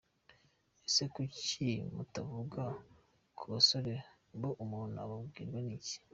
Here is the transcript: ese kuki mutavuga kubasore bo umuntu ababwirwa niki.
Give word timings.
ese 0.87 1.03
kuki 1.13 1.67
mutavuga 1.95 2.63
kubasore 3.37 3.93
bo 4.39 4.49
umuntu 4.63 4.95
ababwirwa 5.05 5.59
niki. 5.65 5.95